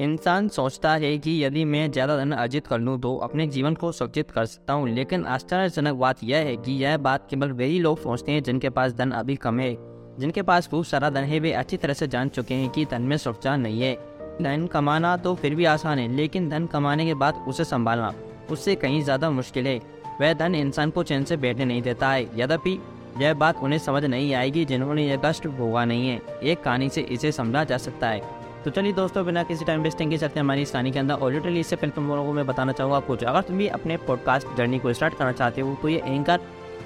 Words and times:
इंसान 0.00 0.48
सोचता 0.48 0.92
है 0.92 1.16
कि 1.18 1.32
यदि 1.44 1.64
मैं 1.64 1.90
ज़्यादा 1.92 2.16
धन 2.16 2.30
अर्जित 2.32 2.66
कर 2.66 2.78
लूँ 2.78 2.98
तो 3.00 3.14
अपने 3.16 3.46
जीवन 3.46 3.74
को 3.74 3.90
सुरक्षित 3.92 4.30
कर 4.30 4.44
सकता 4.46 4.72
हूँ, 4.72 4.88
लेकिन 4.88 5.24
आश्चर्यजनक 5.26 5.94
बात 5.94 6.22
यह 6.24 6.38
है 6.38 6.56
कि 6.56 6.72
यह 6.74 6.96
बात 6.98 7.26
केवल 7.30 7.52
वही 7.52 7.78
लोग 7.78 7.98
सोचते 7.98 8.32
हैं 8.32 8.42
जिनके 8.42 8.70
पास 8.70 8.92
धन 8.92 9.10
अभी 9.10 9.36
कम 9.36 9.60
है। 9.60 9.74
जिनके 10.18 10.42
पास 10.42 10.68
खूब 10.68 10.84
सारा 10.84 11.10
धन 11.10 11.22
है, 11.22 11.40
वे 11.40 11.52
अच्छी 11.52 11.76
तरह 11.76 11.92
से 11.92 12.08
जान 12.08 12.28
चुके 12.28 12.54
हैं 12.54 12.70
कि 12.70 12.84
धन 12.84 13.02
में 13.02 13.16
सुरक्षा 13.16 13.56
नहीं 13.56 13.82
है। 13.82 13.94
धन 14.42 14.66
कमाना 14.72 15.16
तो 15.16 15.34
फिर 15.34 15.54
भी 15.54 15.64
आसान 15.66 15.98
है, 15.98 16.08
लेकिन 16.08 16.48
धन 16.48 16.66
कमाने 16.66 17.06
के 17.06 17.14
बाद 17.16 17.44
उसे 17.48 17.64
संभालना 17.66 18.12
उससे 18.50 18.74
कहीं 18.76 19.02
ज़्यादा 19.02 19.30
मुश्किल 19.30 19.66
है। 19.66 19.78
वह 20.20 20.32
धन 20.34 20.54
इंसान 20.54 20.90
को 20.90 21.02
चैन 21.02 21.24
से 21.24 21.36
बैठने 21.36 21.64
नहीं 21.64 21.82
देता 21.82 22.10
है, 22.10 22.28
यद्यपि 22.36 22.78
यह 23.18 23.34
बात 23.34 23.56
उन्हें 23.58 23.78
समझ 23.80 24.04
नहीं 24.04 24.34
आएगी 24.34 24.64
जिन्होंने 24.64 25.06
यह 25.06 25.20
कष्ट 25.24 25.46
भोगा 25.48 25.84
नहीं 25.84 26.08
है। 26.08 26.20
एक 26.42 26.62
कहानी 26.62 26.88
से 26.88 27.00
इसे 27.02 27.32
समझा 27.32 27.64
जा 27.64 27.76
सकता 27.78 28.08
है। 28.08 28.38
तो 28.64 28.70
चलिए 28.70 28.92
दोस्तों, 28.92 29.24
बिना 29.26 29.42
किसी 29.42 29.64
टाइम 29.64 29.82
वेस्टिंग 29.82 30.10
के 30.10 30.16
चलते 30.18 30.40
हमारी 30.40 30.64
कहानी 30.64 30.90
के 30.92 30.98
अंदर। 30.98 31.30
लिटरली 31.32 31.60
इससे 31.60 31.76
पहले 31.76 31.92
तुम 31.92 32.08
लोगों 32.08 32.24
को 32.24 32.32
मैं 32.32 32.46
बताना 32.46 32.72
चाहूँगा 32.72 32.98
कुछ 33.00 33.22
अगर 33.24 33.42
तुम 33.42 33.58
भी 33.58 33.68
अपने 33.70 33.96
पॉडकास्ट 33.98 34.56
जर्नी 34.56 34.78
को 34.78 34.92
स्टार्ट 34.92 35.14
करना 35.18 35.32
चाहते 35.32 35.60
हो 35.60 35.76
तो 35.82 35.88
ये 35.88 36.02
एंकर 36.06 36.40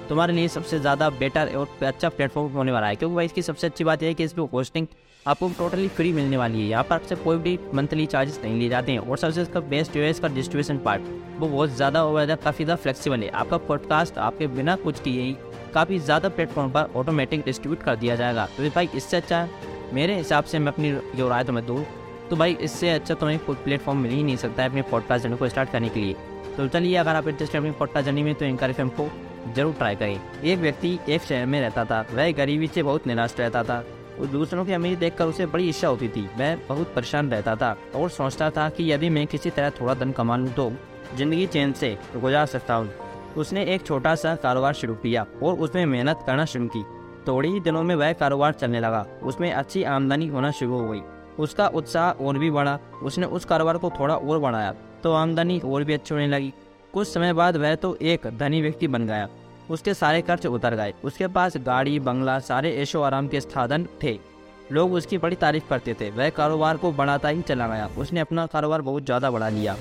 तुम्हारे 0.09 0.33
लिए 0.33 0.47
सबसे 0.47 0.79
ज़्यादा 0.79 1.09
बेटर 1.11 1.55
और 1.55 1.85
अच्छा 1.85 2.09
प्लेटफॉर्म 2.09 2.53
होने 2.53 2.71
वाला 2.71 2.87
है। 2.87 2.95
क्योंकि 2.95 3.15
भाई, 3.15 3.25
इसकी 3.25 3.41
सबसे 3.41 3.67
अच्छी 3.67 3.83
बात 3.83 4.03
यह 4.03 4.09
है 4.09 4.13
कि 4.13 4.23
इस 4.23 4.33
पर 4.33 4.47
होस्टिंग 4.53 4.87
आपको 5.25 5.49
टोटली 5.57 5.87
फ्री 5.89 6.11
मिलने 6.13 6.37
वाली 6.37 6.61
है। 6.61 6.67
यहाँ 6.67 6.83
पर 6.83 6.95
आपसे 6.95 7.15
कोई 7.15 7.37
भी 7.37 7.57
मंथली 7.73 8.05
चार्जेस 8.05 8.39
नहीं 8.43 8.59
लिए 8.59 8.69
जाते 8.69 8.91
हैं। 8.91 8.99
और 8.99 9.17
सबसे 9.17 9.41
इसका 9.41 9.59
बेस्ट 9.61 9.95
है, 9.95 10.09
इसका 10.09 10.27
डिस्ट्रीब्यूशन 10.29 10.77
पार्ट 10.77 11.01
वो 11.39 11.47
बहुत 11.47 11.69
ज़्यादा 11.71 12.03
और 12.05 12.35
काफ़ी 12.35 12.65
ज़्यादा 12.65 12.81
फ्लेक्सीबल 12.81 13.19
है। 13.19 13.29
आपका 13.31 13.57
पॉडकास्ट 13.67 14.17
आपके 14.19 14.47
बिना 14.49 14.75
कुछ 14.77 14.99
किए 14.99 15.21
ही 15.21 15.35
काफ़ी 15.73 15.99
ज़्यादा 15.99 16.29
प्लेटफॉर्म 16.29 16.71
पर 16.71 16.91
ऑटोमेटिक 16.95 17.43
डिस्ट्रीब्यूट 17.45 17.83
कर 17.83 17.95
दिया 17.95 18.15
जाएगा। 18.15 18.47
तो 18.57 18.69
भाई, 18.69 18.89
इससे 18.95 19.17
अच्छा 19.17 19.47
मेरे 19.95 20.15
हिसाब 20.15 20.43
से 20.43 20.59
मैं 20.59 20.71
अपनी 20.71 20.91
जो 21.15 21.27
राय 21.29 21.43
तुम्हें 21.43 21.65
दूँ 21.65 21.83
तो 22.29 22.35
भाई 22.35 22.53
इससे 22.61 22.89
अच्छा 22.89 23.13
तुम्हें 23.13 23.37
कोई 23.39 23.55
प्लेटफॉर्म 23.55 23.99
मिल 23.99 24.11
ही 24.11 24.23
नहीं 24.23 24.35
सकता 24.37 24.63
है 24.63 24.69
अपने 24.69 24.81
पॉडकास्ट 24.81 25.23
जर्नी 25.23 25.37
को 25.37 25.47
स्टार्ट 25.49 25.69
करने 25.71 25.89
के 25.89 25.99
लिए। 25.99 26.15
तो 26.57 26.67
चलिए, 26.67 26.95
अगर 26.95 27.15
आप 27.15 27.27
इंटरेस्ट 27.27 27.55
अपनी 27.55 27.71
पॉडकास्ट 27.71 28.05
जर्नी 28.05 28.23
में 28.23 28.33
तो 28.35 28.45
एंकर 28.45 28.69
एफ़ 28.69 28.81
को 28.99 29.07
ज़रूर 29.55 29.73
ट्राई 29.73 29.95
करें। 29.95 30.19
एक 30.43 30.59
व्यक्ति 30.59 30.97
एक 31.09 31.21
शहर 31.21 31.45
में 31.45 31.59
रहता 31.61 31.85
था, 31.85 32.05
वह 32.13 32.31
गरीबी 32.31 32.67
से 32.67 32.83
बहुत 32.83 33.07
निराश 33.07 33.35
रहता 33.39 33.63
था 33.63 33.77
और 34.19 34.25
दूसरों 34.27 34.65
की 34.65 34.73
अमीरी 34.73 34.95
देखकर 34.95 35.25
उसे 35.25 35.45
बड़ी 35.45 35.69
इच्छा 35.69 35.87
होती 35.87 36.07
थी। 36.07 36.27
वह 36.37 36.55
बहुत 36.69 36.93
परेशान 36.95 37.29
रहता 37.31 37.55
था 37.55 37.75
और 37.95 38.09
सोचता 38.09 38.49
था 38.49 38.67
कि 38.69 38.91
यदि 38.91 39.09
मैं 39.09 39.25
किसी 39.27 39.49
तरह 39.49 39.69
थोड़ा 39.79 39.93
धन 39.93 40.11
कमा 40.11 40.37
लूँ 40.37 40.49
तो 40.49 40.71
ज़िंदगी 41.15 41.45
चैन 41.47 41.73
से 41.73 41.97
गुजार 42.15 42.45
सकता 42.47 42.73
हूँ। 42.73 42.91
उसने 43.37 43.63
एक 43.65 43.85
छोटा 43.85 44.15
सा 44.15 44.35
कारोबार 44.43 44.73
शुरू 44.73 44.95
किया 44.95 45.25
और 45.43 45.55
उसमें 45.55 45.85
मेहनत 45.85 46.23
करना 46.27 46.45
शुरू 46.45 46.67
की। 46.67 46.83
थोड़े 47.27 47.49
ही 47.49 47.59
दिनों 47.59 47.83
में 47.83 47.95
वह 47.95 48.11
कारोबार 48.13 48.53
चलने 48.53 48.79
लगा। 48.79 49.05
उसमें 49.23 49.51
अच्छी 49.53 49.83
आमदनी 49.85 50.27
होना 50.27 50.51
शुरू 50.51 50.79
हो 50.79 50.87
गई। 50.89 51.01
उसका 51.39 51.67
उत्साह 51.67 52.23
और 52.25 52.37
भी 52.37 52.51
बढ़ा। 52.51 52.77
उसने 53.03 53.25
उस 53.27 53.45
कारोबार 53.45 53.77
को 53.77 53.89
थोड़ा 53.89 54.15
और 54.15 54.39
बढ़ाया 54.39 54.73
तो 55.03 55.13
आमदनी 55.13 55.59
और 55.59 55.83
भी 55.83 55.93
अच्छी 55.93 56.13
होने 56.15 56.27
लगी। 56.27 56.53
कुछ 56.93 57.07
समय 57.07 57.33
बाद 57.33 57.57
वह 57.57 57.75
तो 57.75 57.95
एक 58.03 58.27
धनी 58.37 58.61
व्यक्ति 58.61 58.87
बन 58.87 59.07
गया। 59.07 59.27
उसके 59.69 59.93
सारे 59.93 60.21
खर्च 60.21 60.45
उतर 60.45 60.75
गए। 60.75 60.93
उसके 61.03 61.27
पास 61.27 61.57
गाड़ी, 61.57 61.99
बंगला, 61.99 62.37
सारे 62.41 62.71
ऐशो 62.75 63.01
आराम 63.01 63.27
के 63.27 63.41
साधन 63.41 63.87
थे। 64.03 64.17
लोग 64.71 64.93
उसकी 64.93 65.17
बड़ी 65.17 65.35
तारीफ़ 65.35 65.67
करते 65.69 65.93
थे। 65.93 66.09
वह 66.11 66.29
कारोबार 66.29 66.77
को 66.77 66.91
बढ़ाता 66.91 67.29
ही 67.29 67.41
चला 67.41 67.67
गया। 67.67 67.89
उसने 67.97 68.19
अपना 68.19 68.45
कारोबार 68.45 68.81
बहुत 68.81 69.05
ज़्यादा 69.05 69.31
बढ़ा 69.31 69.49
लिया। 69.49 69.75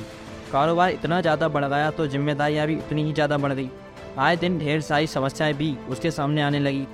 कारोबार 0.52 0.90
इतना 0.90 1.20
ज़्यादा 1.20 1.48
बढ़ 1.48 1.64
गया 1.64 1.90
तो 1.90 2.06
जिम्मेदारियाँ 2.06 2.66
भी 2.66 2.76
उतनी 2.76 3.04
ही 3.04 3.12
ज़्यादा 3.12 3.38
बढ़ 3.38 3.52
गई। 3.52 3.70
आए 4.18 4.36
दिन 4.36 4.58
ढेर 4.58 4.80
सारी 4.80 5.06
समस्याएँ 5.06 5.54
भी 5.54 5.74
उसके 5.88 6.10
सामने 6.10 6.42
आने 6.42 6.58
लगी। 6.58 6.86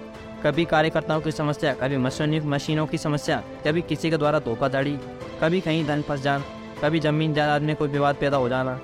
कभी 0.45 0.65
कार्यकर्ताओं 0.65 1.21
की 1.21 1.31
समस्या, 1.33 1.73
कभी 1.75 1.97
मशीनी 1.97 2.41
मशीनों 2.41 2.87
की 2.87 2.99
समस्या, 2.99 3.43
कभी 3.65 3.83
किसी 3.83 4.11
के 4.11 4.17
द्वारा 4.17 4.39
धोखाधड़ी, 4.39 4.97
कभी 5.41 5.61
कहीं 5.61 5.85
धन 5.87 6.03
फंस 6.03 6.21
जाना 6.23 6.45
कभी 6.83 7.01
ज़मीन 7.01 7.35
जायदाद 7.35 7.63
में 7.63 7.75
कोई 7.77 7.89
विवाद 7.89 8.17
पैदा 8.17 8.37
हो 8.37 8.49
जाना, 8.49 8.75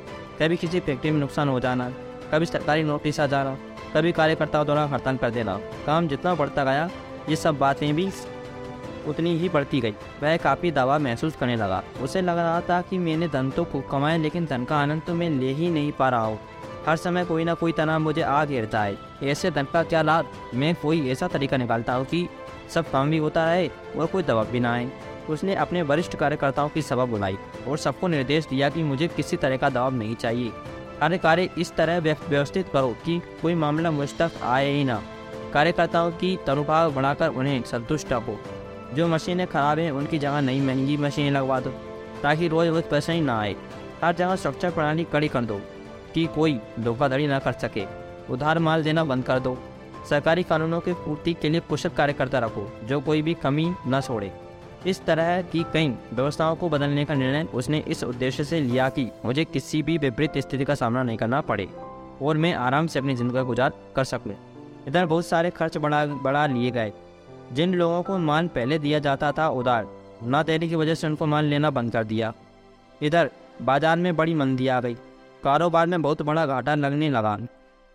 कभी 0.41 0.57
किसी 0.57 0.81
फैक्ट्री 0.81 1.11
में 1.11 1.19
नुकसान 1.21 1.49
हो 1.49 1.61
जाना, 1.61 1.89
कभी 2.33 2.47
सरकारी 2.47 2.83
नोटिस 2.83 3.21
आ 3.21 3.27
जाना, 3.27 3.57
कभी 3.95 4.13
कार्यकर्ताओं 4.13 4.65
द्वारा 4.67 4.85
हड़ताल 4.85 5.17
कर 5.17 5.31
देना। 5.31 5.57
काम 5.87 6.09
जितना 6.09 6.35
बढ़ता 6.35 6.65
गया, 6.65 6.89
ये 7.29 7.37
सब 7.37 7.59
बातें 7.59 7.95
भी 7.95 8.11
उतनी 9.09 9.37
ही 9.39 9.49
बढ़ती 9.49 9.81
गई। 9.81 9.95
वह 10.23 10.37
काफ़ी 10.37 10.71
दवा 10.71 10.99
महसूस 10.99 11.37
करने 11.37 11.57
लगा। 11.57 11.83
उसे 12.03 12.23
लग 12.23 12.39
रहा 12.39 12.61
था 12.61 12.81
कि 12.83 12.99
मैंने 12.99 13.29
धन 13.29 13.51
तो 13.51 13.65
कमाया, 13.91 14.17
लेकिन 14.17 14.47
धन 14.47 14.65
का 14.65 14.77
आनंद 14.77 15.03
तो 15.07 15.15
मैं 15.15 15.31
ले 15.31 15.53
ही 15.53 15.71
नहीं 15.71 15.93
पा 15.93 16.09
रहा 16.09 16.21
हूँ। 16.21 16.39
हर 16.87 16.97
समय 16.97 17.25
कोई 17.25 17.45
ना 17.45 17.55
कोई 17.55 17.73
तनाव 17.73 18.01
मुझे 18.01 18.23
आ 18.23 18.45
घेरता 18.45 18.83
है। 18.83 18.97
ऐसे 19.23 19.51
धन 19.51 19.67
का 19.73 19.83
क्या 19.83 20.03
लाभ? 20.03 20.27
मैं 20.55 20.75
कोई 20.75 21.09
ऐसा 21.11 21.29
तरीका 21.29 21.57
निकालता 21.57 21.95
हूँ 21.95 22.05
कि 22.05 22.29
सब 22.75 22.91
काम 22.91 23.11
भी 23.11 23.19
होता 23.19 23.47
है 23.47 23.69
और 23.97 24.07
कोई 24.07 24.23
दबाव 24.23 24.47
भी 24.47 24.61
ना 24.61 24.73
आए। 24.75 24.91
उसने 25.31 25.55
अपने 25.55 25.83
वरिष्ठ 25.83 26.17
कार्यकर्ताओं 26.17 26.69
की 26.69 26.83
सभा 26.83 27.05
बुलाई 27.05 27.37
और 27.69 27.79
सबको 27.79 28.09
निर्देश 28.09 28.47
दिया 28.47 28.69
कि 28.71 28.83
मुझे 28.83 29.09
किसी 29.09 29.37
तरह 29.37 29.57
का 29.57 29.71
दबाव 29.71 29.95
नहीं 29.95 30.15
चाहिए। 30.15 30.53
कार्य 31.01 31.19
कार्य 31.19 31.49
इस 31.59 31.75
तरह 31.77 31.99
व्यवस्थित 31.99 32.69
करो 32.69 32.97
कि 33.05 33.21
कोई 33.43 33.55
मामला 33.55 33.91
मुझ 33.91 34.09
तक 34.19 34.41
आए 34.43 34.73
ही 34.73 34.85
ना। 34.85 35.03
कार्यकर्ताओं 35.53 36.11
की 36.13 36.37
तनुभाव 36.47 36.95
बढ़ाकर 36.95 37.29
उन्हें 37.29 37.63
संतुष्ट 37.63 38.13
रखो। 38.13 38.39
जो 38.95 39.09
मशीनें 39.09 39.47
खराब 39.47 39.79
हैं, 39.79 39.91
उनकी 39.91 40.19
जगह 40.19 40.41
नई 40.41 40.61
महँगी 40.61 40.97
मशीनें 40.97 41.31
लगवा 41.31 41.61
दो, 41.61 41.71
ताकि 42.23 42.49
रोज 42.49 42.69
रोज 42.69 42.83
पैसा 42.83 43.13
ही 43.13 43.21
ना 43.21 43.41
आए। 43.41 43.57
हर 44.05 44.15
जगह 44.15 44.37
सुरक्षा 44.37 44.71
प्रणाली 44.71 45.05
कड़ी 45.05 45.29
कर 45.29 45.45
दो। 45.45 45.61
कि 46.17 46.27
कोई 46.35 46.59
धोखाधड़ी 46.81 47.27
न 47.27 47.39
कर 47.39 47.53
सके। 47.55 47.85
उधार 48.33 48.59
माल 48.59 48.83
देना 48.83 49.05
बंद 49.05 49.25
कर 49.25 49.39
दो। 49.39 49.57
सरकारी 50.11 50.43
कानूनों 50.43 50.81
की 50.81 50.93
पूर्ति 50.95 51.33
के 51.35 51.49
लिए 51.49 51.61
कुशल 51.61 51.89
कार्यकर्ता 51.89 52.39
रखो, 52.39 52.67
जो 52.85 53.01
कोई 53.01 53.23
भी 53.23 53.35
कमी 53.35 53.67
न 53.87 54.01
छोड़े। 54.01 54.31
इस 54.87 55.05
तरह 55.05 55.41
की 55.43 55.65
कई 55.73 55.89
व्यवस्थाओं 55.89 56.57
को 56.57 56.69
बदलने 56.69 57.05
का 57.05 57.15
निर्णय 57.15 57.47
उसने 57.55 57.79
इस 57.89 58.03
उद्देश्य 58.05 58.45
से 58.45 58.61
लिया 58.61 58.89
कि 58.89 59.09
मुझे 59.25 59.45
किसी 59.45 59.83
भी 59.83 59.97
विपरीत 59.99 60.39
स्थिति 60.39 60.65
का 60.65 60.75
सामना 60.75 61.03
नहीं 61.03 61.17
करना 61.17 61.41
पड़े 61.43 61.69
और 62.23 62.37
मैं 62.37 62.53
आराम 62.57 62.87
से 62.87 62.99
अपनी 62.99 63.17
ज़िंदगी 63.17 63.43
गुजार 63.45 63.73
कर 63.97 64.05
सकूँ। 64.05 64.35
इधर 64.89 65.07
बहुत 65.07 65.27
सारे 65.27 65.51
खर्च 65.51 65.77
बढ़ा 65.77 66.05
बढ़ा 66.07 66.47
लिए 66.47 66.71
गए। 66.71 66.93
जिन 67.53 67.75
लोगों 67.75 68.03
को 68.03 68.19
मान 68.21 68.49
पहले 68.49 68.79
दिया 68.79 68.99
जाता 68.99 69.33
था, 69.33 69.49
उधार, 69.49 69.89
न 70.25 70.43
देने 70.43 70.69
की 70.69 70.75
वजह 70.75 70.95
से 70.95 71.07
उनको 71.07 71.27
मान 71.27 71.45
लेना 71.45 71.71
बंद 71.71 71.93
कर 71.93 72.05
दिया। 72.05 72.33
इधर 73.01 73.31
बाज़ार 73.63 73.97
में 73.97 74.15
बड़ी 74.17 74.35
मंदी 74.35 74.69
आ 74.69 74.81
गई। 74.81 74.97
कारोबार 75.45 75.87
में 75.87 76.01
बहुत 76.03 76.23
बड़ा 76.23 76.47
घाटा 76.47 76.75
लगने 76.75 77.11
लगा। 77.11 77.37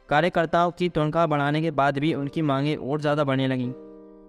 कार्यकर्ताओं 0.09 0.71
की 0.71 0.89
तनख्वाह 0.89 1.25
बढ़ाने 1.25 1.61
के 1.61 1.71
बाद 1.71 1.97
भी 1.99 2.13
उनकी 2.13 2.41
मांगें 2.41 2.75
और 2.75 3.01
ज़्यादा 3.01 3.23
बढ़ने 3.23 3.47
लगीं। 3.47 3.71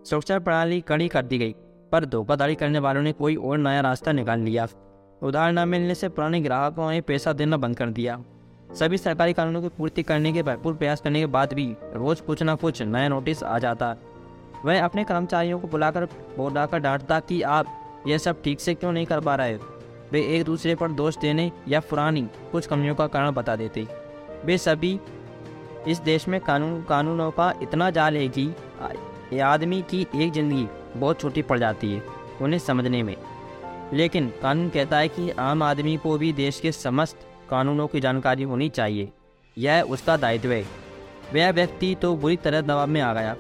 सुरक्षा 0.04 0.38
प्रणाली 0.38 0.80
कड़ी 0.80 1.08
कर 1.08 1.22
दी 1.22 1.38
गई, 1.38 1.54
पर 1.92 2.04
धोखाधड़ी 2.04 2.54
करने 2.54 2.78
वालों 2.78 3.02
ने 3.02 3.12
कोई 3.12 3.36
और 3.36 3.58
नया 3.58 3.80
रास्ता 3.80 4.12
निकाल 4.12 4.40
लिया। 4.40 4.66
उधार 5.22 5.52
न 5.52 5.68
मिलने 5.68 5.94
से 5.94 6.08
पुराने 6.08 6.40
ग्राहकों 6.40 6.90
ने 6.90 7.00
पैसा 7.00 7.32
देना 7.32 7.56
बंद 7.56 7.76
कर 7.76 7.90
दिया। 7.90 8.18
सभी 8.74 8.98
सरकारी 8.98 9.32
कानूनों 9.32 9.62
की 9.62 9.68
पूर्ति 9.68 10.02
करने 10.02 10.32
के 10.32 10.42
भरपूर 10.42 10.74
प्रयास 10.74 11.00
करने 11.00 11.20
के 11.20 11.26
बाद 11.26 11.52
भी 11.52 11.66
रोज 11.94 12.20
कुछ 12.20 12.42
न 12.42 12.54
कुछ 12.54 12.82
नया 12.82 13.08
नोटिस 13.08 13.42
आ 13.42 13.58
जाता। 13.58 13.94
वह 14.64 14.84
अपने 14.84 15.04
कर्मचारियों 15.04 15.58
को 15.60 15.68
बुलाकर 15.68 16.04
बोलाकर 16.36 16.78
डांटता 16.78 17.20
कि, 17.20 17.42
आप 17.42 18.02
यह 18.06 18.18
सब 18.18 18.42
ठीक 18.42 18.60
से 18.60 18.74
क्यों 18.74 18.92
नहीं 18.92 19.06
कर 19.06 19.20
पा 19.20 19.34
रहे 19.34 19.58
वे 20.12 20.20
एक 20.28 20.44
दूसरे 20.44 20.74
पर 20.74 20.90
दोष 20.92 21.16
देने 21.18 21.50
या 21.68 21.80
पुरानी, 21.80 22.22
कुछ 22.52 22.66
कमियों 22.66 22.94
का 22.94 23.06
कारण 23.06 23.30
बता 23.32 23.56
देते। 23.56 23.86
वे 24.44 24.58
सभी 24.58 24.98
इस 25.88 26.00
देश 26.00 26.26
में 26.28 26.40
कानून, 26.40 26.82
कानूनों 26.82 27.30
का 27.30 27.52
इतना 27.62 27.90
जाल 27.90 28.16
है 28.16 28.28
कि 28.28 29.40
आदमी 29.40 29.80
की 29.90 30.06
एक 30.16 30.32
ज़िंदगी 30.32 30.66
बहुत 30.96 31.20
छोटी 31.20 31.42
पड़ 31.42 31.58
जाती 31.58 31.92
है, 31.92 32.02
उन्हें 32.42 32.58
समझने 32.58 33.02
में। 33.02 33.16
लेकिन 33.92 34.32
कानून 34.42 34.68
कहता 34.68 34.98
है 34.98 35.08
कि 35.08 35.30
आम 35.30 35.62
आदमी 35.62 35.96
को 35.96 36.16
भी 36.18 36.32
देश 36.32 36.60
के 36.60 36.72
समस्त 36.72 37.26
कानूनों 37.50 37.86
की 37.86 38.00
जानकारी 38.00 38.42
होनी 38.42 38.68
चाहिए। 38.70 39.08
यह 39.56 39.82
उसका 39.82 40.16
दायित्व 40.16 40.52
है। 40.52 40.62
वह 41.34 41.50
व्यक्ति 41.50 41.94
तो 42.02 42.14
बुरी 42.16 42.36
तरह 42.36 42.60
दबाव 42.60 42.86
में 42.86 43.00
आ 43.00 43.12
गया। 43.14 43.36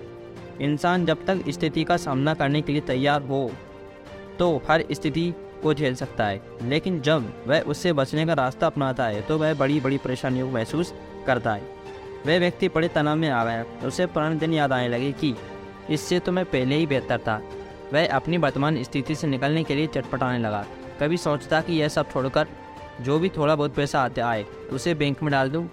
इंसान 0.60 1.06
जब 1.06 1.24
तक 1.26 1.44
स्थिति 1.48 1.84
का 1.84 1.96
सामना 1.98 2.34
करने 2.34 2.60
के 2.62 2.72
लिए 2.72 2.80
तैयार 2.82 3.22
हो 3.22 3.50
तो 4.38 4.56
हर 4.68 4.84
स्थिति 4.92 5.32
को 5.62 5.74
झेल 5.74 5.94
सकता 5.94 6.26
है। 6.26 6.40
लेकिन 6.62 7.00
जब 7.00 7.32
वह 7.46 7.60
उससे 7.62 7.92
बचने 7.92 8.26
का 8.26 8.32
रास्ता 8.34 8.66
अपनाता 8.66 9.06
है 9.06 9.20
तो 9.22 9.38
वह 9.38 9.54
बड़ी 9.54 9.80
बड़ी 9.80 9.98
परेशानियों 9.98 10.46
को 10.48 10.54
महसूस 10.54 10.92
करता 11.26 11.52
है। 11.52 11.70
वह 12.26 12.38
व्यक्ति 12.38 12.68
बड़े 12.68 12.88
तनाव 12.88 13.16
में 13.16 13.28
आ 13.30 13.44
गया। 13.44 13.64
उसे 13.86 14.06
पुराने 14.06 14.36
दिन 14.36 14.52
याद 14.54 14.72
आने 14.72 14.88
लगे 14.88 15.12
कि 15.14 15.34
इससे 15.90 16.18
तो 16.18 16.32
मैं 16.32 16.44
पहले 16.46 16.76
ही 16.76 16.86
बेहतर 16.86 17.18
था। 17.18 17.40
वह 17.92 18.06
अपनी 18.08 18.36
वर्तमान 18.38 18.82
स्थिति 18.82 19.14
से 19.14 19.26
निकलने 19.26 19.64
के 19.64 19.74
लिए 19.74 19.86
चटपटाने 19.88 20.38
लगा। 20.38 20.64
कभी 21.00 21.16
सोचता 21.18 21.60
कि 21.60 21.72
यह 21.72 21.88
सब 21.88 22.10
छोड़कर 22.12 22.46
जो 23.00 23.18
भी 23.18 23.28
थोड़ा 23.28 23.54
बहुत 23.54 23.74
पैसा 23.74 24.02
आते 24.02 24.20
आए, 24.20 24.44
उसे 24.72 24.94
बैंक 24.94 25.22
में 25.22 25.30
डाल 25.32 25.50
दूँ 25.50 25.68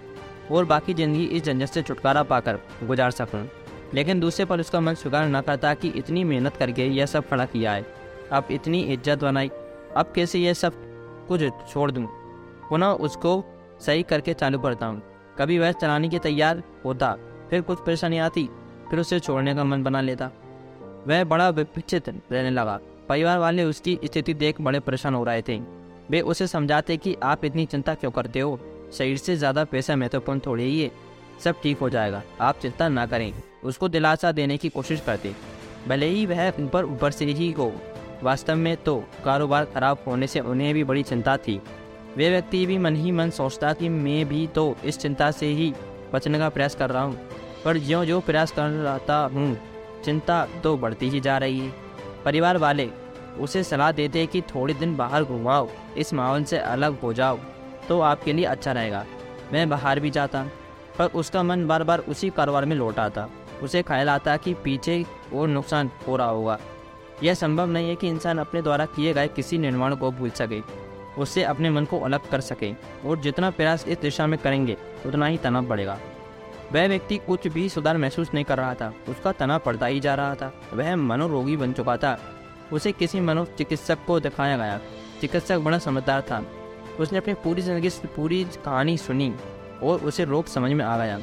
और 0.50 0.64
बाकी 0.64 0.94
ज़िंदगी 0.94 1.24
इस 1.26 1.44
झंझट 1.44 1.68
से 1.68 1.82
छुटकारा 1.82 2.22
पाकर 2.24 2.58
गुजार 2.84 3.10
सकूँ। 3.12 3.46
लेकिन 3.94 4.20
दूसरे 4.20 4.44
पर 4.44 4.60
उसका 4.60 4.80
मन 4.80 4.94
स्वीकार 4.94 5.28
न 5.28 5.40
करता 5.40 5.72
कि 5.74 5.88
इतनी 5.90 6.24
मेहनत 6.24 6.56
करके 6.56 6.86
यह 6.86 7.06
सब 7.06 7.28
खड़ा 7.28 7.44
किया 7.46 7.72
है। 7.72 7.86
अब 8.32 8.48
इतनी 8.50 8.80
इज़्ज़त 8.82 9.20
बनाई 9.20 9.48
अब 9.96 10.12
कैसे 10.14 10.38
ये 10.38 10.54
सब 10.54 10.72
कुछ 11.28 11.40
छोड़ 11.72 11.90
दूँ? 11.90 12.06
पुनः 12.70 12.86
उसको 12.86 13.42
सही 13.80 14.02
करके 14.02 14.34
चालू 14.34 14.58
करता 14.58 14.86
हूँ। 14.86 15.02
कभी 15.38 15.58
वह 15.58 15.72
चलाने 15.72 16.08
के 16.08 16.18
तैयार 16.18 16.62
होता, 16.84 17.12
फिर 17.50 17.60
कुछ 17.60 17.78
परेशानी 17.78 18.18
आती, 18.18 18.48
फिर 18.90 19.00
उसे 19.00 19.20
छोड़ने 19.20 19.54
का 19.54 19.64
मन 19.64 19.82
बना 19.82 20.00
लेता। 20.00 20.30
वह 21.06 21.24
बड़ा 21.24 21.48
विपक्षित 21.48 22.08
रहने 22.08 22.50
लगा। 22.50 22.78
परिवार 23.08 23.38
वाले 23.38 23.64
उसकी 23.64 23.98
स्थिति 24.04 24.34
देख 24.34 24.60
बड़े 24.60 24.80
परेशान 24.80 25.14
हो 25.14 25.24
रहे 25.24 25.42
थे। 25.42 25.58
वे 26.10 26.20
उसे 26.20 26.46
समझाते 26.46 26.96
कि 26.96 27.16
आप 27.22 27.44
इतनी 27.44 27.66
चिंता 27.66 27.94
क्यों 27.94 28.10
करते 28.10 28.40
हो? 28.40 28.58
शरीर 28.92 29.16
से 29.16 29.36
ज़्यादा 29.36 29.64
पैसा 29.64 29.96
महत्वपूर्ण 29.96 30.40
थोड़ी 30.46 30.64
ही 30.64 30.82
है। 30.82 30.90
सब 31.44 31.60
ठीक 31.62 31.78
हो 31.78 31.88
जाएगा। 31.90 32.22
आप 32.40 32.58
चिंता 32.58 32.88
ना 32.88 33.06
करें। 33.06 33.32
उसको 33.64 33.88
दिलासा 33.88 34.32
देने 34.32 34.56
की 34.56 34.68
कोशिश 34.68 35.00
करते। 35.00 35.34
भले 35.88 36.06
ही 36.06 36.26
वह 36.26 36.48
ऊपर 36.60 36.84
ऊपर 36.84 37.10
से 37.10 37.24
ही 37.24 37.50
हो। 37.52 37.72
वास्तव 38.22 38.56
में 38.56 38.76
तो 38.76 38.96
कारोबार 39.24 39.64
खराब 39.64 39.98
होने 40.06 40.26
से 40.26 40.40
उन्हें 40.40 40.72
भी 40.74 40.84
बड़ी 40.84 41.02
चिंता 41.02 41.36
थी। 41.36 41.60
वे 42.16 42.28
व्यक्ति 42.30 42.64
भी 42.66 42.78
मन 42.78 42.96
ही 42.96 43.12
मन 43.12 43.30
सोचता 43.30 43.72
कि 43.72 43.88
मैं 43.88 44.24
भी 44.28 44.46
तो 44.46 44.74
इस 44.84 44.98
चिंता 44.98 45.30
से 45.30 45.46
ही 45.46 45.72
बचने 46.12 46.38
का 46.38 46.48
प्रयास 46.48 46.74
कर 46.74 46.90
रहा 46.90 47.02
हूँ। 47.02 47.18
पर 47.64 47.78
ज्यों 47.78 48.04
जो 48.04 48.20
प्रयास 48.20 48.52
कर 48.52 48.68
रहा 48.68 49.24
हूँ, 49.26 49.56
चिंता 50.04 50.46
तो 50.62 50.76
बढ़ती 50.76 51.08
ही 51.10 51.20
जा 51.20 51.36
रही 51.38 51.58
है। 51.58 51.72
परिवार 52.24 52.58
वाले 52.58 52.88
उसे 53.40 53.62
सलाह 53.64 53.92
देते 53.92 54.24
कि 54.26 54.40
थोड़े 54.44 54.74
दिन 54.74 54.96
बाहर 54.96 55.24
घुमाओ, 55.24 55.68
इस 55.96 56.12
माहौल 56.14 56.44
से 56.44 56.58
अलग 56.58 57.00
हो 57.00 57.12
जाओ 57.12 57.38
तो 57.88 58.00
आपके 58.00 58.32
लिए 58.32 58.44
अच्छा 58.44 58.72
रहेगा। 58.72 59.04
मैं 59.52 59.68
बाहर 59.68 60.00
भी 60.00 60.10
जाता, 60.10 60.42
पर 60.98 61.06
उसका 61.14 61.42
मन 61.42 61.66
बार 61.66 61.84
बार 61.84 61.98
उसी 62.00 62.30
कारोबार 62.30 62.64
में 62.64 62.76
लौट 62.76 62.98
आता। 62.98 63.28
उसे 63.62 63.82
ख्याल 63.82 64.08
आता 64.08 64.36
कि 64.36 64.54
पीछे 64.54 65.04
और 65.34 65.48
नुकसान 65.48 65.90
हो 66.06 66.16
रहा 66.16 66.28
होगा। 66.28 66.58
यह 67.22 67.34
संभव 67.34 67.66
नहीं 67.66 67.88
है 67.88 67.94
कि 67.96 68.08
इंसान 68.08 68.38
अपने 68.38 68.62
द्वारा 68.62 68.84
किए 68.86 69.12
गए 69.14 69.28
किसी 69.28 69.58
निर्माण 69.58 69.94
को 69.94 70.10
भूल 70.10 70.30
सके, 70.30 70.60
उससे 71.18 71.42
अपने 71.42 71.70
मन 71.70 71.84
को 71.84 72.00
अलग 72.00 72.28
कर 72.30 72.40
सके, 72.40 72.72
और 73.06 73.20
जितना 73.20 73.50
प्रयास 73.50 73.86
इस 73.88 73.98
दिशा 73.98 74.26
में 74.26 74.38
करेंगे, 74.38 74.76
उतना 75.06 75.26
ही 75.26 75.38
तनाव 75.38 75.66
बढ़ेगा। 75.66 75.98
वह 76.72 76.86
व्यक्ति 76.88 77.16
कुछ 77.16 77.46
भी 77.48 77.68
सुधार 77.68 77.96
महसूस 77.96 78.28
नहीं 78.34 78.44
कर 78.44 78.58
रहा 78.58 78.74
था, 78.74 78.92
उसका 79.08 79.32
तनाव 79.32 79.60
बढ़ता 79.66 79.86
ही 79.86 80.00
जा 80.00 80.14
रहा 80.14 80.34
था, 80.34 80.52
वह 80.74 80.94
मनोरोगी 80.96 81.56
बन 81.56 81.72
चुका 81.72 81.96
था। 81.96 82.18
उसे 82.72 82.92
किसी 82.92 83.20
मनोचिकित्सक 83.20 83.98
को 84.06 84.20
दिखाया 84.20 84.56
गया। 84.56 84.78
चिकित्सक 85.20 85.58
बड़ा 85.58 85.78
समझदार 85.78 86.20
था। 86.22 86.44
उसने 87.00 87.18
अपनी 87.18 87.34
पूरी 87.34 87.62
ज़िंदगी 87.62 87.88
पूरी 88.16 88.44
कहानी 88.64 88.96
सुनी, 88.98 89.34
और 89.82 90.00
उसे 90.00 90.24
रोग 90.24 90.46
समझ 90.46 90.70
में 90.72 90.84
आ 90.84 90.96
गया। 90.98 91.18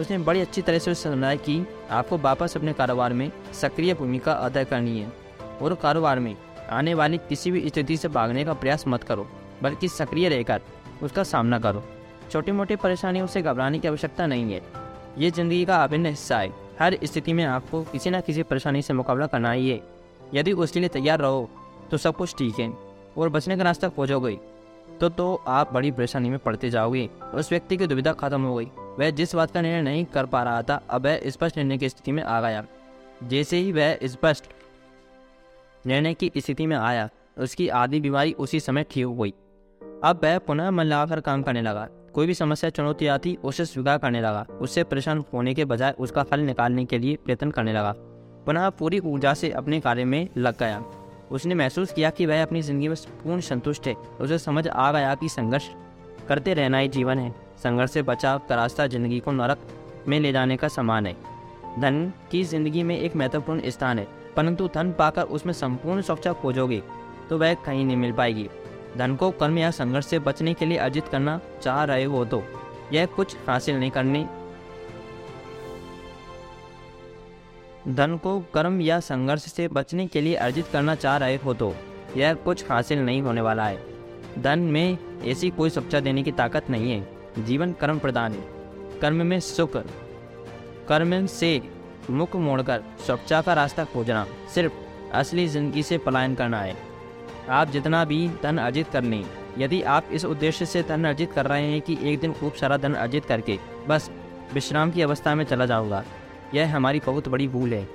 उसने 0.00 0.18
बड़ी 0.18 0.40
अच्छी 0.40 0.62
तरह 0.62 0.78
से 0.78 0.94
समझाया 0.94 1.34
कि 1.36 1.64
आपको 1.90 2.18
वापस 2.18 2.56
अपने 2.56 2.72
कारोबार 2.72 3.12
में 3.12 3.30
सक्रिय 3.52 3.94
भूमिका 3.94 4.32
अदा 4.32 4.64
करनी 4.64 5.00
है। 5.00 5.21
और 5.62 5.74
कारोबार 5.74 6.18
में 6.18 6.34
आने 6.70 6.94
वाली 6.94 7.18
किसी 7.28 7.50
भी 7.50 7.68
स्थिति 7.68 7.96
से 7.96 8.08
भागने 8.08 8.44
का 8.44 8.52
प्रयास 8.54 8.84
मत 8.88 9.04
करो, 9.04 9.26
बल्कि 9.62 9.88
सक्रिय 9.88 10.28
रहकर 10.28 10.60
उसका 11.02 11.22
सामना 11.24 11.58
करो। 11.58 11.82
छोटी 12.30 12.52
मोटी 12.52 12.76
परेशानियों 12.76 13.26
से 13.26 13.42
घबराने 13.42 13.78
की 13.78 13.88
आवश्यकता 13.88 14.26
नहीं 14.26 14.52
है। 14.52 14.60
ये 15.18 15.30
ज़िंदगी 15.30 15.64
का 15.64 15.82
अभिन्न 15.84 16.06
हिस्सा 16.06 16.38
है। 16.38 16.52
हर 16.78 16.96
स्थिति 17.04 17.32
में 17.32 17.44
आपको 17.46 17.82
किसी 17.82 18.10
न 18.10 18.20
किसी 18.20 18.42
परेशानी 18.42 18.82
से 18.82 18.94
मुकाबला 18.94 19.26
करना 19.26 19.50
ही 19.52 19.68
है। 19.70 19.80
यदि 20.34 20.52
उसके 20.54 20.80
लिए 20.80 20.88
तैयार 20.90 21.18
रहो 21.20 21.48
तो 21.90 21.96
सब 21.96 22.16
कुछ 22.16 22.34
ठीक 22.34 22.58
है 22.58 22.72
और 23.18 23.28
बचने 23.28 23.56
का 23.56 23.62
रास्ता 23.62 23.88
खोजोगे 23.88 24.38
तो 25.00 25.08
तो 25.08 25.34
आप 25.48 25.72
बड़ी 25.72 25.90
परेशानी 25.90 26.30
में 26.30 26.38
पड़ते 26.38 26.70
जाओगे। 26.70 27.08
उस 27.34 27.50
व्यक्ति 27.50 27.76
की 27.76 27.86
दुविधा 27.86 28.12
खत्म 28.12 28.40
हो 28.42 28.54
गई। 28.54 28.68
वह 28.98 29.10
जिस 29.10 29.34
बात 29.34 29.50
का 29.50 29.60
निर्णय 29.60 29.82
नहीं 29.82 30.04
कर 30.04 30.26
पा 30.26 30.42
रहा 30.42 30.62
था, 30.62 30.74
अब 30.90 31.06
वह 31.06 31.20
स्पष्ट 31.26 31.56
निर्णय 31.56 31.78
की 31.78 31.88
स्थिति 31.88 32.12
में 32.12 32.22
आ 32.22 32.40
गया। 32.40 32.64
जैसे 33.24 33.56
ही 33.56 33.72
वह 33.72 33.98
स्पष्ट 34.04 34.44
निर्णय 35.84 36.14
की 36.14 36.30
स्थिति 36.36 36.66
में 36.66 36.76
आया। 36.76 37.08
उसकी 37.38 37.68
आधी 37.70 38.00
बीमारी 38.00 38.32
उसी 38.32 38.60
समय 38.60 38.84
ठीक 38.90 39.04
हो 39.04 39.14
गई 39.14 39.30
अब 40.04 40.20
वह 40.24 40.38
पुनः 40.38 40.70
मन 40.70 40.84
लगाकर 40.84 41.20
काम 41.20 41.42
करने 41.42 41.62
लगा। 41.62 41.86
कोई 42.14 42.26
भी 42.26 42.34
समस्या 42.34 42.70
चुनौती 42.70 43.06
आती, 43.06 43.34
उसे 43.34 43.64
स्वीकार 43.64 43.98
करने 43.98 44.20
लगा। 44.20 44.46
उससे 44.60 44.84
परेशान 44.84 45.24
होने 45.32 45.54
के 45.54 45.64
बजाय 45.64 45.94
उसका 45.98 46.24
हल 46.32 46.40
निकालने 46.40 46.84
के 46.84 46.98
लिए 46.98 47.16
प्रयत्न 47.16 47.50
करने 47.50 47.72
लगा। 47.72 47.94
पुनः 48.46 48.68
पूरी 48.70 48.98
ऊर्जा 48.98 49.34
से 49.34 49.50
अपने 49.50 49.80
कार्य 49.80 50.04
में 50.04 50.28
लग 50.36 50.58
गया। 50.58 50.82
उसने 51.30 51.54
महसूस 51.54 51.92
किया 51.92 52.10
कि 52.10 52.26
वह 52.26 52.42
अपनी 52.42 52.62
ज़िंदगी 52.62 52.88
में 52.88 52.96
पूर्ण 53.24 53.40
संतुष्ट 53.40 53.86
है। 53.86 53.94
उसे 54.20 54.38
समझ 54.38 54.66
आ 54.68 54.90
गया 54.92 55.14
कि 55.14 55.28
संघर्ष 55.28 55.68
करते 56.28 56.54
रहना 56.54 56.78
ही 56.78 56.88
जीवन 56.88 57.18
है। 57.18 57.34
संघर्ष 57.62 57.90
से 57.90 58.02
बचाव 58.02 58.40
का 58.48 58.54
रास्ता 58.54 58.86
ज़िंदगी 58.86 59.20
को 59.20 59.32
नरक 59.32 59.66
में 60.08 60.18
ले 60.20 60.32
जाने 60.32 60.56
का 60.56 60.68
समान 60.68 61.06
है। 61.06 61.16
धन 61.80 62.12
की 62.30 62.42
ज़िंदगी 62.44 62.82
में 62.82 62.98
एक 62.98 63.16
महत्वपूर्ण 63.16 63.70
स्थान 63.70 63.98
है। 63.98 64.06
परंतु 64.36 64.68
धन 64.74 64.92
पाकर 64.92 65.22
उसमें 65.28 65.52
संपूर्ण 65.52 66.02
सुरक्षा 66.02 66.32
खोजोगे 66.32 66.82
तो 67.30 67.38
वह 67.38 67.54
कहीं 67.56 67.84
नहीं 67.84 67.96
मिल 67.96 68.12
पाएगी। 68.12 68.48
धन 68.96 69.14
को 69.16 69.30
कर्म 69.30 69.58
या 69.58 69.70
संघर्ष 69.70 70.06
से 70.06 70.18
बचने 70.18 70.54
के 70.54 70.66
लिए 70.66 70.78
अर्जित 70.78 71.08
करना 71.08 71.40
चाह 71.62 71.82
रहे 71.84 72.04
हो 72.04 72.24
तो 72.24 72.42
यह 72.92 73.06
कुछ 73.06 73.36
हासिल 73.46 73.76
नहीं 73.76 73.90
करने। 73.90 74.26
धन 77.88 78.16
को 78.16 78.38
कर्म 78.54 78.80
या 78.80 78.98
संघर्ष 79.00 79.42
से 79.44 79.68
बचने 79.68 80.06
के 80.06 80.20
लिए 80.20 80.34
अर्जित 80.34 80.66
करना 80.72 80.94
चाह 80.94 81.16
रहे 81.16 81.36
हो 81.36 81.54
तो 81.54 81.74
यह 82.16 82.34
कुछ 82.34 82.64
हासिल 82.70 82.98
नहीं 82.98 83.22
होने 83.22 83.40
वाला 83.40 83.66
है। 83.66 84.42
धन 84.42 84.58
में 84.68 84.98
ऐसी 85.24 85.50
कोई 85.50 85.70
सुरक्षा 85.70 86.00
देने 86.00 86.22
की 86.22 86.32
ताकत 86.32 86.70
नहीं 86.70 86.92
है। 86.92 87.44
जीवन 87.44 87.72
कर्म 87.72 87.98
प्रदान 87.98 88.32
है 88.32 89.00
कर्म 89.00 89.26
में 89.26 89.38
सुख, 89.40 89.76
कर्म 90.88 91.26
से 91.26 91.60
मुख 92.10 92.36
मोड़कर 92.38 92.82
सुरक्षा 93.06 93.40
का 93.42 93.52
रास्ता 93.54 93.84
खोजना 93.84 94.26
सिर्फ़ 94.54 94.72
असली 95.14 95.46
ज़िंदगी 95.48 95.82
से 95.82 95.98
पलायन 95.98 96.34
करना 96.34 96.60
है। 96.60 96.76
आप 97.50 97.70
जितना 97.70 98.04
भी 98.04 98.28
धन 98.42 98.58
अर्जित 98.58 98.88
कर 98.88 99.02
लें 99.04 99.24
यदि 99.58 99.80
आप 99.84 100.08
इस 100.12 100.24
उद्देश्य 100.24 100.66
से 100.66 100.82
धन 100.82 101.04
अर्जित 101.04 101.32
कर 101.32 101.46
रहे 101.46 101.70
हैं 101.70 101.80
कि 101.80 101.98
एक 102.02 102.20
दिन 102.20 102.32
खूब 102.32 102.52
सारा 102.52 102.76
धन 102.76 102.94
अर्जित 102.94 103.24
करके 103.24 103.58
बस 103.88 104.10
विश्राम 104.54 104.90
की 104.90 105.02
अवस्था 105.02 105.34
में 105.34 105.44
चला 105.44 105.66
जाऊँगा, 105.66 106.02
यह 106.54 106.74
हमारी 106.76 107.00
बहुत 107.06 107.28
बड़ी 107.28 107.48
भूल 107.48 107.74
है। 107.74 107.86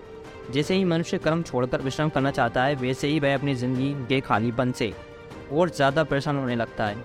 जैसे 0.52 0.76
ही 0.76 0.86
मनुष्य 0.86 1.18
कर्म 1.18 1.42
छोड़कर 1.44 1.82
विश्राम 1.82 2.10
करना 2.10 2.32
चाहता 2.32 2.64
है, 2.64 2.76
वैसे 2.76 3.08
ही 3.08 3.20
वह 3.20 3.34
अपनी 3.36 3.56
ज़िंदगी 3.56 3.94
के 4.10 4.20
खालीपन 4.22 4.72
से 4.72 4.94
और 5.52 5.70
ज़्यादा 5.70 6.04
परेशान 6.04 6.38
होने 6.38 6.56
लगता 6.56 6.86
है। 6.86 7.04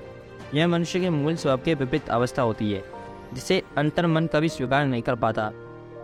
यह 0.55 0.69
मनुष्य 0.69 1.01
के 1.01 1.11
मूल 1.11 1.37
स्वभाव 1.37 1.61
के 1.65 1.75
विपरीत 1.75 2.09
अवस्था 2.11 2.43
होती 2.43 2.73
है, 2.73 2.83
जिसे 3.35 3.63
अंतर 3.77 4.07
मन 4.07 4.27
कभी 4.27 4.49
स्वीकार 4.49 4.87
नहीं 4.87 5.03
कर 5.03 5.15
पाता। 5.17 5.51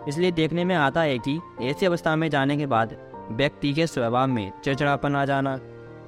इसलिए 0.07 0.31
देखने 0.31 0.63
में 0.65 0.75
आता 0.75 1.01
है 1.01 1.17
कि 1.19 1.39
ऐसी 1.61 1.85
अवस्था 1.85 2.15
में 2.15 2.29
जाने 2.29 2.57
के 2.57 2.65
बाद 2.65 2.95
व्यक्ति 3.31 3.73
के 3.73 3.87
स्वभाव 3.87 4.27
में 4.27 4.51
चिड़चिड़ापन 4.63 5.15
आ 5.15 5.25
जाना, 5.25 5.59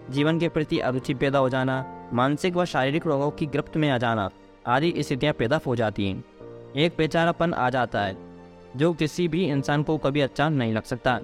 जीवन 0.09 0.39
के 0.39 0.49
प्रति 0.49 0.79
अरुचि 0.79 1.13
पैदा 1.13 1.39
हो 1.39 1.49
जाना, 1.49 1.85
मानसिक 2.13 2.55
व 2.55 2.65
शारीरिक 2.65 3.07
रोगों 3.07 3.29
की 3.31 3.45
गिरफ्त 3.45 3.77
में 3.77 3.89
आ 3.89 3.97
जाना 3.97 4.29
आदि 4.67 4.93
स्थितियाँ 4.97 5.33
पैदा 5.33 5.59
हो 5.67 5.75
जाती 5.75 6.09
हैं। 6.09 6.23
एक 6.75 6.93
बेचारापन 6.97 7.53
आ 7.53 7.69
जाता 7.69 8.01
है, 8.01 8.17
जो 8.75 8.93
किसी 8.93 9.27
भी 9.27 9.45
इंसान 9.45 9.83
को 9.83 9.97
कभी 9.97 10.21
अच्छा 10.21 10.49
नहीं 10.49 10.73
लग 10.73 10.83
सकता। 10.83 11.19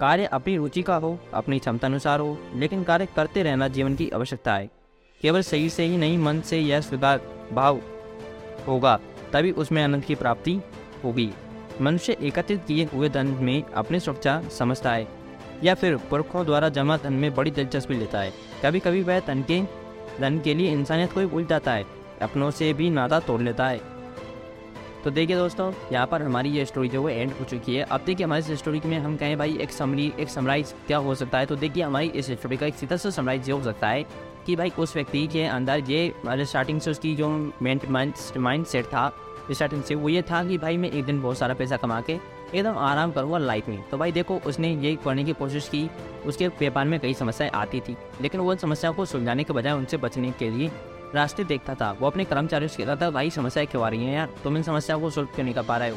कार्य 0.00 0.24
अपनी 0.24 0.56
रुचि 0.56 0.82
का 0.82 0.96
हो, 0.96 1.18
अपनी 1.34 1.58
क्षमता 1.58 1.86
अनुसार 1.86 2.20
हो, 2.20 2.38
लेकिन 2.54 2.82
कार्य 2.82 3.06
करते 3.06 3.42
रहना 3.42 3.68
जीवन 3.68 3.94
की 3.94 4.08
आवश्यकता 4.10 4.54
है। 4.54 4.70
केवल 5.20 5.40
सही 5.40 5.70
से 5.70 5.84
ही 5.84 5.96
नहीं, 5.96 6.18
मन 6.18 6.40
से 6.40 6.58
यह 6.58 6.80
स्वीकार 6.80 7.20
भाव 7.52 7.80
होगा, 8.68 8.98
तभी 9.32 9.50
उसमें 9.50 9.82
आनंद 9.82 10.04
की 10.04 10.14
प्राप्ति 10.14 10.60
होगी। 11.04 11.30
मनुष्य 11.80 12.16
एकत्रित 12.20 12.64
किए 12.66 12.84
हुए 12.92 13.08
धन 13.08 13.26
में 13.40 13.62
अपनी 13.64 14.00
सुरक्षा 14.00 14.40
समझता 14.50 14.92
है, 14.92 15.06
या 15.64 15.74
फिर 15.74 15.96
पुरखों 16.10 16.44
द्वारा 16.46 16.68
जमा 16.70 16.96
धन 16.96 17.12
में 17.14 17.34
बड़ी 17.34 17.50
दिलचस्पी 17.50 17.94
लेता 17.94 18.20
है। 18.20 18.32
कभी 18.64 18.80
कभी 18.80 19.02
वह 19.02 19.20
धन 19.26 19.42
के 19.42 19.60
धन 20.20 20.40
के 20.40 20.54
लिए 20.54 20.72
इंसानियत 20.72 21.12
को 21.12 21.26
भूल 21.28 21.44
जाता 21.46 21.72
है, 21.72 21.84
अपनों 22.22 22.50
से 22.52 22.72
भी 22.72 22.90
नाता 22.90 23.20
तोड़ 23.20 23.40
लेता 23.42 23.66
है। 23.66 23.80
तो 25.04 25.10
देखिए 25.10 25.36
दोस्तों, 25.36 25.72
यहाँ 25.92 26.06
पर 26.06 26.22
हमारी 26.22 26.50
ये 26.50 26.64
स्टोरी 26.66 26.88
जो 26.88 27.06
है 27.06 27.14
एंड 27.14 27.32
हो 27.32 27.44
चुकी 27.44 27.74
है। 27.76 27.82
अब 27.84 28.04
देखिए 28.06 28.26
हमारी 28.26 28.42
इस 28.42 28.58
स्टोरी 28.58 28.80
में 28.84 28.98
हम 28.98 29.16
कहें 29.16 29.36
भाई, 29.38 29.56
एक 29.56 29.70
समरी 29.72 30.12
एक 30.20 30.28
समराइज 30.28 30.74
क्या 30.86 30.98
हो 30.98 31.14
सकता 31.14 31.38
है? 31.38 31.46
तो 31.46 31.56
देखिए 31.56 31.82
हमारी 31.82 32.08
इस 32.10 32.30
स्टोरी 32.30 32.56
का 32.56 32.66
एक 32.66 32.74
सीधा 32.74 32.96
सा 32.96 33.10
समराइज 33.10 33.48
ये 33.48 33.54
हो 33.54 33.62
सकता 33.62 33.88
है 33.88 34.04
कि 34.46 34.56
भाई 34.56 34.72
उस 34.78 34.94
व्यक्ति 34.96 35.26
के 35.26 35.44
अंदर 35.44 35.90
ये 35.90 36.12
स्टार्टिंग 36.26 36.80
से 36.80 36.90
उसकी 36.90 37.14
जो 37.16 37.28
माइंड 37.60 38.64
सेट 38.64 38.84
था 38.84 39.06
स्टार्टिंग 39.52 39.82
से 39.82 39.94
वो 39.94 40.08
ये 40.08 40.22
था 40.22 40.44
कि 40.44 40.58
भाई 40.58 40.76
मैं 40.76 40.90
एक 40.90 41.04
दिन 41.04 41.22
बहुत 41.22 41.38
सारा 41.38 41.54
पैसा 41.54 41.76
कमा 41.76 42.00
के 42.00 42.18
एकदम 42.54 42.76
आराम 42.78 43.12
करूँगा 43.12 43.38
लाइफ 43.38 43.68
में। 43.68 43.82
तो 43.88 43.98
भाई 43.98 44.12
देखो, 44.12 44.40
उसने 44.46 44.74
ये 44.74 44.96
करने 44.96 45.24
की 45.24 45.32
कोशिश 45.32 45.68
की, 45.68 45.90
उसके 46.26 46.48
व्यापार 46.48 46.84
में 46.84 47.00
कई 47.00 47.14
समस्याएँ 47.14 47.50
आती 47.50 47.80
थी। 47.80 47.96
लेकिन 48.20 48.40
वो 48.40 48.54
समस्याओं 48.56 48.94
को 48.94 49.04
सुलझाने 49.04 49.44
के 49.44 49.52
बजाय 49.52 49.72
उनसे 49.72 49.96
बचने 49.96 50.30
के 50.30 50.50
लिए 50.50 50.70
रास्ते 51.14 51.44
देखता 51.44 51.74
था। 51.74 51.96
वो 52.00 52.06
अपने 52.06 52.24
कर्मचारियों 52.24 52.68
से 52.68 52.84
कहता 52.84 53.06
था, 53.06 53.10
भाई 53.10 53.30
समस्याएँ 53.30 53.66
क्यों 53.66 53.84
आ 53.84 53.88
रही 53.88 54.04
हैं 54.04 54.14
यार? 54.14 54.28
तुम 54.44 54.56
इन 54.56 54.62
समस्याओं 54.62 55.00
को 55.00 55.10
सोल्व 55.10 55.28
क्यों 55.34 55.44
नहीं 55.44 55.54
कर 55.54 55.62
पा 55.62 55.76
रहे 55.76 55.90
हो? 55.90 55.96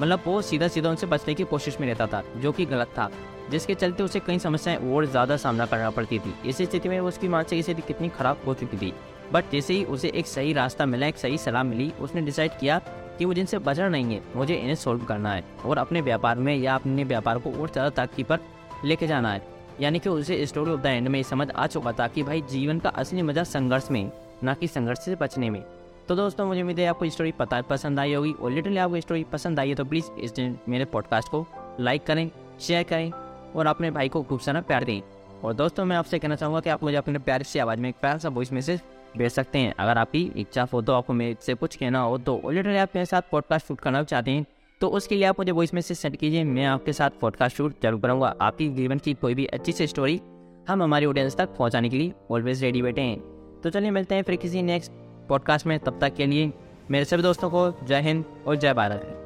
मतलब 0.00 0.22
वो 0.26 0.42
सीधा 0.42 0.68
सीधा 0.68 0.90
उनसे 0.90 1.06
बचने 1.06 1.34
की 1.34 1.44
कोशिश 1.44 1.80
में 1.80 1.86
रहता 1.88 2.06
था, 2.06 2.22
जो 2.36 2.52
कि 2.52 2.64
गलत 2.64 2.88
था। 2.88 3.10
जिसके 3.50 3.74
चलते 3.74 4.02
उसे 4.02 4.20
कई 4.20 4.38
समस्याएँ 4.38 4.92
और 4.92 5.06
ज़्यादा 5.06 5.36
सामना 5.36 5.66
करना 5.66 5.90
पड़ती 5.90 6.18
थी। 6.18 6.34
इस 6.48 6.56
स्थिति 6.56 6.88
में 6.88 7.00
उसकी 7.00 7.28
मानसिक 7.28 7.64
स्थिति 7.64 7.82
कितनी 7.82 8.08
खराब 8.08 8.40
हो 8.46 8.54
चुकी 8.54 8.76
थी। 8.76 8.92
बट 9.32 9.50
जैसे 9.52 9.74
ही 9.74 9.84
उसे 9.86 10.08
एक 10.10 10.26
सही 10.26 10.52
रास्ता 10.52 10.86
मिला, 10.86 11.06
एक 11.06 11.16
सही 11.16 11.38
सलाह 11.38 11.62
मिली, 11.62 11.90
उसने 12.00 12.20
डिसाइड 12.22 12.58
किया 12.60 12.78
कि 13.18 13.24
वो 13.24 13.34
जिनसे 13.34 13.58
बचना 13.58 13.88
नहीं 13.88 14.14
है। 14.14 14.22
मुझे 14.36 14.54
इन्हें 14.54 14.74
सोल्व 14.74 15.04
करना 15.04 15.32
है 15.32 15.44
और 15.66 15.78
अपने 15.78 16.00
व्यापार 16.00 16.38
में 16.38 16.54
या 16.56 16.74
अपने 16.74 17.04
व्यापार 17.04 17.38
को 17.38 17.52
और 17.52 17.70
ज़्यादा 17.70 17.88
तरक्की 17.90 18.22
पर 18.22 18.40
लेके 18.84 19.06
जाना 19.06 19.32
है। 19.32 19.42
यानी 19.80 19.98
कि 19.98 20.08
उसे 20.08 20.44
स्टोरी 20.46 20.70
ऑफ़ 20.70 20.80
द 20.80 20.86
एंड 20.86 21.08
में 21.08 21.22
समझ 21.22 21.50
आ 21.50 21.66
चुका 21.66 21.92
था 21.92 22.06
कि 22.08 22.22
भाई 22.22 22.42
जीवन 22.50 22.78
का 22.78 22.88
असली 22.90 23.22
मज़ा 23.22 23.44
संघर्ष 23.44 23.90
में, 23.90 24.10
ना 24.44 24.54
कि 24.54 24.68
संघर्ष 24.68 25.04
से 25.04 25.14
बचने 25.16 25.50
में। 25.50 25.62
तो 26.08 26.14
दोस्तों, 26.16 26.46
मुझे 26.46 26.60
उम्मीद 26.60 26.78
है 26.78 26.86
आपको 26.86 27.08
स्टोरी 27.10 27.32
पता 27.32 27.60
पसंद 27.62 28.00
आई 28.00 28.14
होगी 28.14 28.32
और 28.32 28.50
लिटरली 28.50 28.76
आपको 28.78 29.00
स्टोरी 29.00 29.24
पसंद 29.24 29.60
आई 29.60 29.68
है 29.68 29.74
तो 29.74 29.84
प्लीज़ 29.84 30.10
इस 30.20 30.34
मेरे 30.68 30.84
पॉडकास्ट 30.84 31.28
को 31.28 31.46
लाइक 31.80 32.04
करें 32.06 32.30
शेयर 32.60 32.82
करें 32.82 33.10
और 33.56 33.66
अपने 33.66 33.90
भाई 33.90 34.08
को 34.08 34.22
खूब 34.22 34.40
सारा 34.40 34.60
प्यार 34.60 34.84
दें। 34.84 35.00
और 35.44 35.54
दोस्तों, 35.54 35.84
मैं 35.84 35.96
आपसे 35.96 36.18
कहना 36.18 36.36
चाहूँगा 36.36 36.60
कि 36.60 36.70
आप 36.70 36.82
मुझे 36.82 36.96
अपने 36.96 37.18
प्यार 37.18 37.42
से 37.42 37.58
आवाज़ 37.58 37.80
में 37.80 37.88
एक 37.88 37.96
प्यार 38.00 38.18
सा 38.18 38.28
वॉइस 38.28 38.52
मैसेज 38.52 38.80
भेज 39.18 39.32
सकते 39.32 39.58
हैं। 39.58 39.72
अगर 39.74 39.98
आपकी 39.98 40.22
इच्छा 40.36 40.66
हो 40.72 40.82
तो 40.82 40.92
आपको 40.92 41.12
मेरे 41.12 41.36
से 41.40 41.54
कुछ 41.54 41.76
कहना 41.76 42.00
हो 42.00 42.18
तो 42.18 42.40
ऑलरेडी 42.44 42.76
आप 42.76 42.90
मेरे 42.94 43.06
साथ 43.06 43.22
पॉडकास्ट 43.30 43.66
शूट 43.68 43.80
करना 43.80 44.02
चाहते 44.04 44.30
हैं 44.30 44.46
तो 44.80 44.88
उसके 44.88 45.14
लिए 45.14 45.24
आप 45.24 45.38
मुझे 45.38 45.52
वॉइस 45.52 45.72
मैसेज 45.74 45.98
सेंड 45.98 46.16
कीजिए, 46.16 46.44
मैं 46.44 46.64
आपके 46.66 46.92
साथ 46.92 47.10
पॉडकास्ट 47.20 47.56
शूट 47.56 47.82
ज़रूर 47.82 48.00
करूँगा। 48.00 48.34
आपकी 48.40 48.68
जीवन 48.70 48.98
की 48.98 49.14
कोई 49.14 49.34
भी 49.34 49.46
अच्छी 49.46 49.72
सी 49.72 49.86
स्टोरी 49.86 50.20
हम 50.68 50.82
हमारी 50.82 51.06
ऑडियंस 51.06 51.36
तक 51.36 51.56
पहुँचाने 51.58 51.88
के 51.88 51.96
लिए 51.96 52.12
ऑलवेज 52.30 52.62
रेडी 52.64 52.82
बैठे 52.82 53.00
हैं। 53.00 53.18
तो 53.62 53.70
चलिए 53.70 53.90
मिलते 53.90 54.14
हैं 54.14 54.22
फिर 54.22 54.36
किसी 54.36 54.62
नेक्स्ट 54.62 54.92
पॉडकास्ट 55.28 55.66
में, 55.66 55.78
तब 55.78 55.98
तक 56.00 56.14
के 56.14 56.26
लिए 56.26 56.52
मेरे 56.90 57.04
सभी 57.04 57.22
दोस्तों 57.22 57.50
को 57.50 57.70
जय 57.84 58.00
हिंद 58.00 58.24
और 58.46 58.56
जय 58.56 58.74
भारत। 58.74 59.25